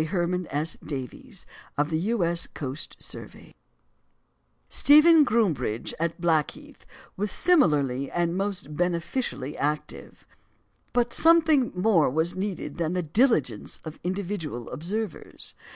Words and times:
Stephen 0.00 0.46
Groombridge 5.26 5.92
at 6.00 6.20
Blackheath 6.22 6.86
was 7.18 7.30
similarly 7.30 8.10
and 8.10 8.34
most 8.34 8.74
beneficially 8.74 9.58
active. 9.58 10.24
But 10.94 11.12
something 11.12 11.72
more 11.78 12.08
was 12.08 12.34
needed 12.34 12.76
than 12.76 12.94
the 12.94 13.02
diligence 13.02 13.78
of 13.84 14.00
individual 14.02 14.70
observers. 14.70 15.54